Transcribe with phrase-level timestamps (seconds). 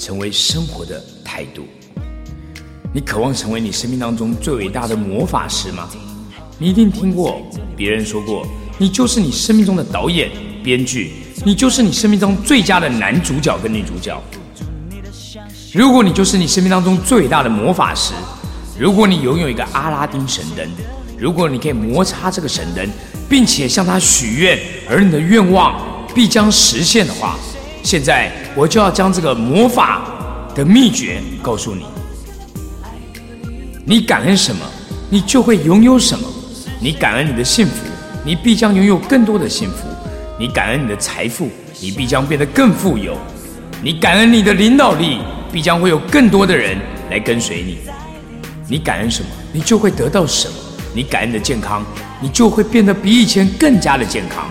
[0.00, 1.66] 成为生活的态度。
[2.90, 5.90] 你渴望成为你生命当中最伟大的魔法师吗？
[6.58, 7.42] 你一定听过
[7.76, 8.46] 别人说过，
[8.78, 10.30] 你就是你生命中的导演、
[10.64, 11.12] 编剧，
[11.44, 14.18] 你就是你生命中最佳的男主角跟女主角。
[15.74, 18.14] 如果你就是你生命当中最伟大的魔法师，
[18.78, 20.66] 如果你拥有一个阿拉丁神灯，
[21.18, 22.88] 如果你可以摩擦这个神灯，
[23.28, 24.58] 并且向他许愿，
[24.88, 25.78] 而你的愿望
[26.14, 27.38] 必将实现的话，
[27.82, 30.02] 现在我就要将这个魔法
[30.54, 31.84] 的秘诀告诉你。
[33.84, 34.64] 你感恩什么，
[35.08, 36.26] 你就会拥有什么。
[36.80, 37.72] 你感恩你的幸福，
[38.24, 39.88] 你必将拥有更多的幸福。
[40.38, 41.50] 你感恩你的财富，
[41.80, 43.16] 你必将变得更富有。
[43.82, 45.18] 你感恩你的领导力，
[45.52, 46.78] 必将会有更多的人
[47.10, 47.78] 来跟随你。
[48.68, 50.54] 你感恩什么，你就会得到什么。
[50.94, 51.84] 你感恩的健康，
[52.20, 54.46] 你就会变得比以前更加的健康。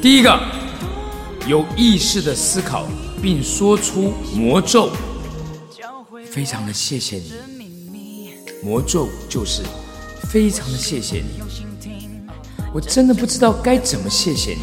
[0.00, 0.38] 第一个，
[1.46, 2.86] 有意识的思考
[3.20, 4.90] 并说出魔咒，
[6.30, 7.32] 非常的谢谢你。
[8.62, 9.62] 魔咒就是
[10.30, 11.42] 非常的谢谢你。
[12.72, 14.62] 我真的不知道该怎么谢谢你，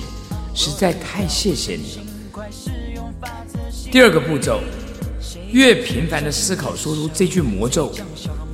[0.56, 2.04] 实在太谢谢你了。
[3.92, 4.60] 第二个步骤，
[5.52, 7.94] 越频繁的思考，说出这句魔咒，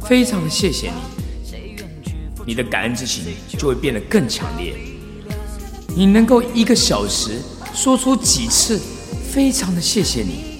[0.04, 1.78] 非常的谢谢你，
[2.46, 3.24] 你的感恩之情
[3.58, 4.76] 就会变得更强烈。
[5.96, 7.40] 你能够一个小时
[7.78, 8.82] 说出几次，
[9.32, 10.58] 非常的谢谢你，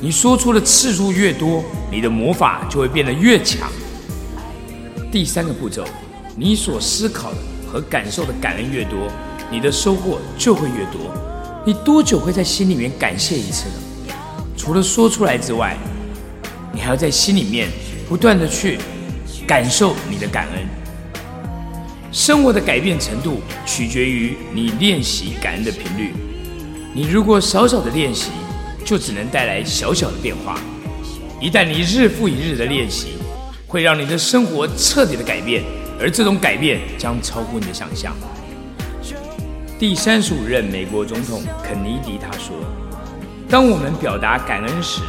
[0.00, 1.62] 你说出的次数越多，
[1.92, 3.70] 你的魔法就会变得越强。
[5.12, 5.84] 第三个步骤，
[6.34, 7.36] 你所思考的
[7.70, 8.96] 和感受的感恩越多，
[9.50, 11.14] 你的收获就会越多。
[11.66, 14.14] 你多久会在心里面感谢一次呢？
[14.56, 15.76] 除了说出来之外，
[16.72, 17.68] 你还要在心里面
[18.08, 18.78] 不断的去
[19.46, 20.66] 感受你的感恩。
[22.10, 26.14] 生活的改变程度取决于你练习感恩的频率。
[26.96, 28.30] 你如果少少的练习，
[28.82, 30.58] 就只能带来小小的变化。
[31.38, 33.08] 一旦你日复一日的练习，
[33.66, 35.62] 会让你的生活彻底的改变，
[36.00, 38.16] 而这种改变将超乎你的想象。
[39.78, 42.56] 第三十五任美国总统肯尼迪他说。
[43.46, 45.02] 当我们表达感恩时，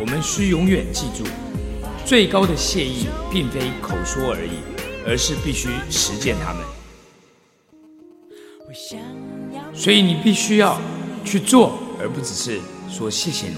[0.00, 1.28] 我们需永远记住，
[2.04, 4.60] 最高的谢意并非口说而已，
[5.04, 6.62] 而是必须实践它们。
[9.74, 10.80] 所以你必须要
[11.28, 12.58] 去做，而不只是
[12.88, 13.56] 说谢谢你。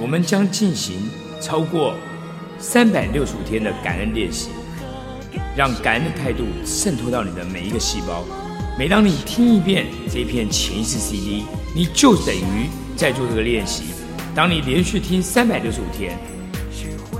[0.00, 1.10] 我们将进行
[1.40, 1.92] 超过
[2.56, 4.50] 三百六十五天的感恩练习，
[5.56, 8.24] 让感恩的态度渗透到你的每一个细胞。
[8.78, 11.42] 每当你听一遍这片潜意识 CD，
[11.74, 13.82] 你就等于在做这个练习。
[14.36, 16.16] 当你连续听三百六十五天，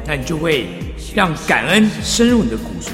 [0.07, 0.69] 那你就会
[1.17, 2.91] 让感恩深入你的骨髓。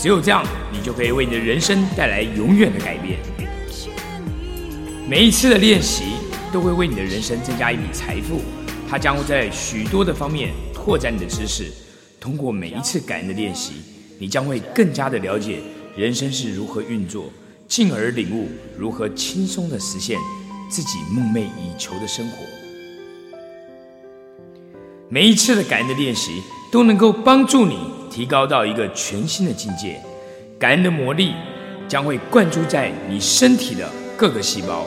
[0.00, 3.18] 只有这样，你就可以为你的人生带来永远的改变。
[5.08, 6.04] 每一次的练习
[6.52, 8.42] 都会为你的人生增加一笔财富，
[8.86, 11.72] 它将会在许多的方面拓展你的知识。
[12.20, 13.72] 通过每一次感恩的练习，
[14.18, 15.60] 你将会更加的了解
[15.96, 17.32] 人生是如何运作。
[17.66, 18.48] 进而领悟
[18.78, 20.18] 如何轻松的实现
[20.70, 22.36] 自己梦寐以求的生活。
[25.08, 27.78] 每一次的感恩的练习都能够帮助你
[28.10, 29.98] 提高到一个全新的境界。
[30.58, 31.32] 感恩的魔力
[31.86, 33.86] 将会灌注在你身体的
[34.16, 34.86] 各个细胞，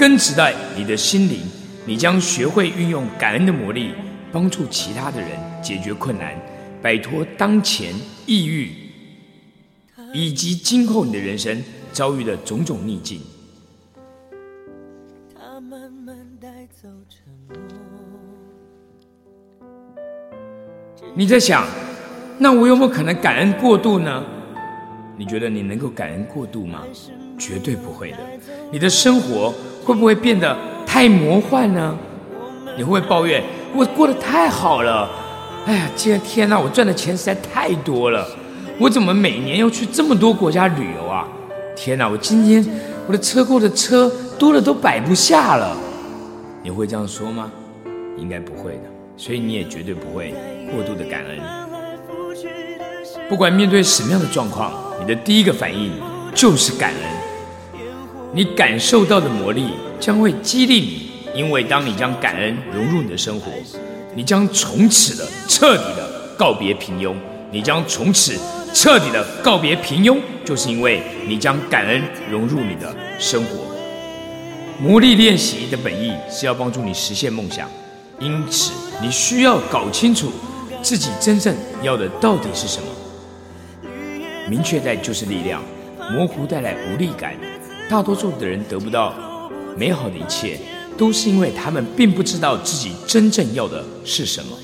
[0.00, 1.42] 根植在你的心灵。
[1.84, 3.92] 你将学会运用感恩的魔力，
[4.32, 5.28] 帮助其他的人
[5.62, 6.34] 解决困难，
[6.80, 7.94] 摆脱当前
[8.24, 8.72] 抑郁，
[10.14, 11.62] 以及今后你的人生。
[11.92, 13.20] 遭遇的种种逆境，
[21.16, 21.66] 你在想，
[22.38, 24.24] 那我有没有可能感恩过度呢？
[25.20, 26.80] 你觉得你能够感恩过度吗？
[27.38, 28.16] 绝对不会的。
[28.72, 29.52] 你的生活
[29.84, 31.94] 会不会变得太魔幻呢？
[32.74, 33.44] 你会不会抱怨
[33.76, 35.10] 我过得太好了？
[35.66, 38.26] 哎呀，今天天哪，我赚的钱实在太多了，
[38.78, 41.28] 我怎么每年要去这么多国家旅游啊？
[41.76, 42.08] 天哪！
[42.08, 42.66] 我今天
[43.06, 45.76] 我的车库的车多的都摆不下了。
[46.62, 47.52] 你会这样说吗？
[48.16, 48.84] 应该不会的。
[49.18, 50.32] 所以你也绝对不会
[50.72, 51.38] 过度的感恩。
[53.28, 55.90] 不管面对什么样的状况，你的第一个反应
[56.34, 57.80] 就是感恩。
[58.32, 63.50] 你感受到的魔力将会激励你，因为当你将感恩融入你的生活，
[64.14, 67.14] 你将从此的彻底的告别平庸。
[67.50, 68.38] 你将从此。
[68.72, 72.00] 彻底的告别平庸，就是因为你将感恩
[72.30, 73.66] 融入你的生活。
[74.80, 77.68] 魔力练习的本意是要帮助你实现梦想，
[78.20, 78.70] 因此
[79.02, 80.30] 你需要搞清楚
[80.80, 81.52] 自己真正
[81.82, 82.86] 要的到底是什么。
[84.50, 85.62] 明确带就是力量，
[86.12, 87.36] 模糊带来无力感。
[87.88, 89.14] 大多数的人得不到
[89.76, 90.58] 美好的一切，
[90.98, 94.58] 都是因为他们并不知道自己真正要的是什么。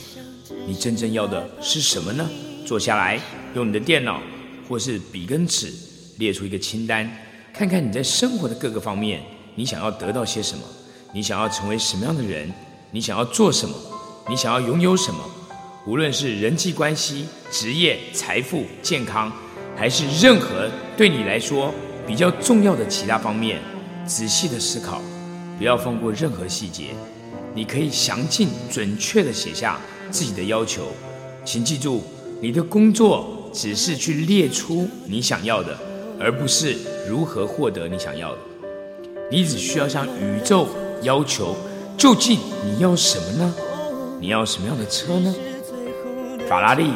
[0.66, 2.28] 你真正要的是什么呢？
[2.66, 3.20] 坐下来，
[3.54, 4.20] 用你的电脑
[4.68, 5.72] 或是笔跟纸，
[6.18, 7.08] 列出一个清单，
[7.54, 9.22] 看看你在生活的各个方面，
[9.54, 10.64] 你想要得到些什么？
[11.12, 12.52] 你想要成为什么样的人？
[12.90, 13.76] 你想要做什么？
[14.28, 15.20] 你想要拥有什么？
[15.86, 19.32] 无论是人际关系、职业、财富、健康，
[19.76, 21.72] 还是任何对你来说
[22.06, 23.60] 比较重要的其他方面，
[24.06, 25.02] 仔细的思考，
[25.58, 26.94] 不要放过任何细节。
[27.54, 29.78] 你可以详尽、准确的写下
[30.10, 30.88] 自己的要求，
[31.44, 32.02] 请记住，
[32.40, 35.76] 你的工作只是去列出你想要的，
[36.18, 36.76] 而不是
[37.08, 38.38] 如何获得你想要的。
[39.30, 40.68] 你只需要向宇宙
[41.02, 41.54] 要求，
[41.98, 43.54] 究竟你要什么呢？
[44.20, 45.34] 你要什么样的车呢？
[46.48, 46.90] 法拉利？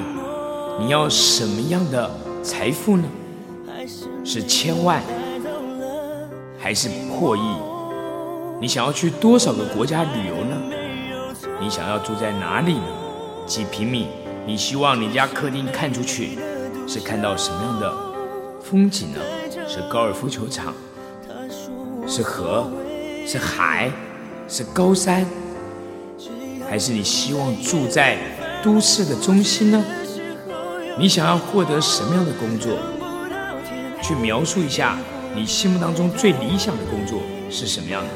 [0.79, 2.11] 你要什么样的
[2.43, 3.05] 财富呢？
[4.25, 5.03] 是千万，
[6.59, 7.41] 还是破亿？
[8.61, 10.57] 你想要去多少个国家旅游呢？
[11.61, 12.85] 你想要住在哪里呢？
[13.47, 14.09] 几平米？
[14.47, 16.39] 你希望你家客厅看出去
[16.87, 17.95] 是看到什么样的
[18.63, 19.19] 风景呢？
[19.69, 20.75] 是高尔夫球场？
[22.07, 22.71] 是河？
[23.27, 23.91] 是海？
[24.49, 25.27] 是高山？
[26.69, 28.17] 还是你希望住在
[28.63, 29.85] 都市的中心呢？
[30.99, 32.73] 你想要获得什么样的工作？
[34.03, 34.99] 去描述一下
[35.35, 37.21] 你心目当中最理想的工作
[37.51, 38.09] 是什么样的？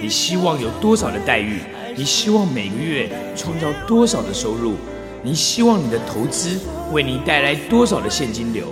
[0.00, 1.60] 你希望有多少的待遇？
[1.96, 4.74] 你希望每个月创造多少的收入？
[5.22, 6.58] 你希望你的投资
[6.92, 8.66] 为你带来多少的现金流？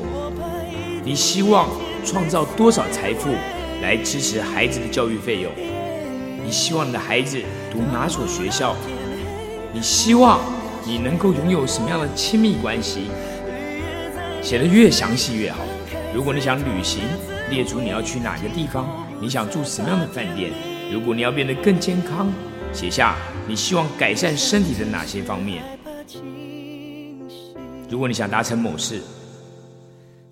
[1.04, 1.68] 你希望
[2.04, 3.30] 创造多少财富
[3.82, 5.52] 来支持孩子的教育费用？
[6.44, 7.38] 你希望你的孩子
[7.70, 8.74] 读哪所学校？
[9.72, 10.40] 你希望
[10.84, 13.10] 你能够拥有什么样的亲密关系？
[14.42, 15.58] 写的越详细越好。
[16.14, 17.02] 如果你想旅行，
[17.50, 18.88] 列出你要去哪个地方，
[19.20, 20.50] 你想住什么样的饭店？
[20.92, 22.32] 如果你要变得更健康，
[22.72, 23.16] 写下
[23.46, 25.62] 你希望改善身体的哪些方面。
[27.88, 29.00] 如果你想达成某事，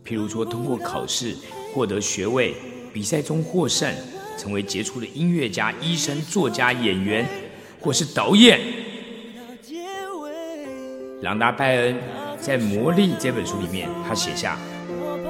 [0.05, 1.37] 譬如说通过考试
[1.75, 2.55] 获得学位、
[2.93, 3.93] 比赛中获胜、
[4.37, 7.27] 成为杰出的音乐家、医生、作家、演员，
[7.81, 8.59] 或是导演。
[11.21, 11.97] 朗达·拜恩
[12.41, 14.57] 在《魔力》这本书里面，他写下。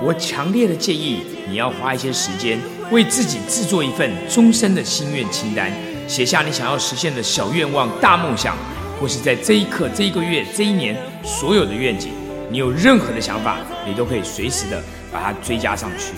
[0.00, 2.58] 我强烈的建议你要花一些时间，
[2.92, 5.72] 为自己制作一份终身的心愿清单，
[6.06, 8.56] 写下你想要实现的小愿望、大梦想，
[9.00, 12.12] 或是在这一刻、这一个月、这一年所有的愿景。
[12.50, 14.82] 你有任何的想法，你都可以随时的
[15.12, 16.14] 把它追加上去。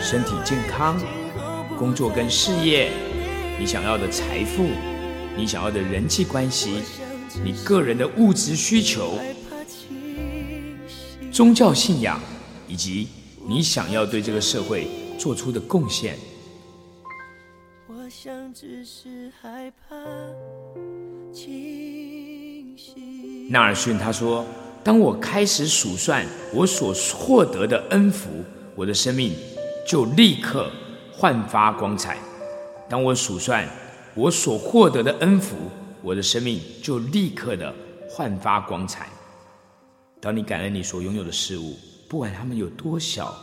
[0.00, 0.98] 身体健康、
[1.78, 2.90] 工作跟事业，
[3.58, 4.66] 你想要的财富，
[5.36, 6.82] 你想要的人际关系，
[7.44, 9.18] 你个人的物质需求，
[11.34, 12.18] 宗教信仰。
[12.66, 13.08] 以及
[13.46, 14.88] 你想要对这个社会
[15.18, 16.16] 做出的贡献。
[17.86, 19.94] 我想只是害怕
[23.50, 24.46] 纳尔逊他说
[24.82, 28.30] ：“当我开始数算我所获得的恩福，
[28.74, 29.32] 我的生命
[29.86, 30.70] 就立刻
[31.12, 32.16] 焕发光彩。
[32.88, 33.68] 当我数算
[34.14, 35.54] 我所获得的恩福，
[36.02, 37.72] 我的生命就立刻的
[38.08, 39.08] 焕发光彩。
[40.24, 41.76] 当你感恩你所拥有的事物。”
[42.08, 43.34] 不管他们有多小，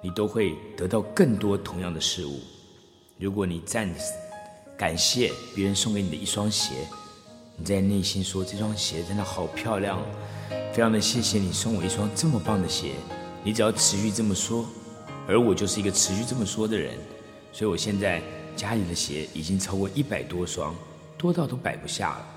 [0.00, 2.38] 你都会得到更多同样的事物。
[3.18, 3.92] 如果你赞
[4.76, 6.86] 感谢别人送给你的一双鞋，
[7.56, 10.00] 你在内心说这双鞋真的好漂亮，
[10.72, 12.92] 非常的谢谢你送我一双这么棒的鞋。
[13.42, 14.64] 你只要持续这么说，
[15.26, 16.94] 而我就是一个持续这么说的人，
[17.52, 18.22] 所以我现在
[18.54, 20.72] 家里的鞋已经超过一百多双，
[21.18, 22.35] 多到都摆不下了。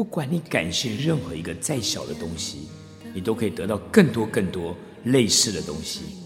[0.00, 2.70] 不管你感谢任何一个再小的东西。
[3.12, 6.24] 你都可以得到更多更多类似的东西。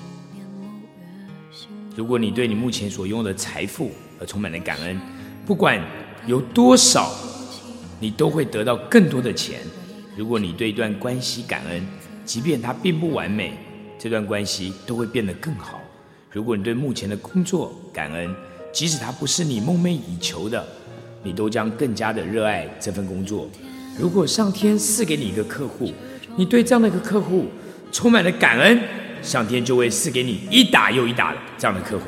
[1.97, 3.91] 如果你对你目前所拥有的财富
[4.21, 5.01] 而充满了感恩，
[5.45, 5.85] 不管
[6.25, 7.11] 有多少，
[7.99, 9.59] 你都会得到更多的钱。
[10.17, 11.85] 如果你对一段关系感恩，
[12.25, 13.55] 即便它并不完美，
[13.99, 15.81] 这段关系都会变得更好。
[16.31, 18.33] 如果你对目前的工作感恩，
[18.73, 20.65] 即使它不是你梦寐以求的，
[21.25, 23.51] 你都将更加的热爱这份工作。
[23.99, 25.93] 如果上天赐给你一个客户，
[26.37, 27.47] 你对这样的一个客户
[27.91, 28.81] 充满了感恩，
[29.23, 32.07] 上天就会赐给你一打又一打的这样的客户。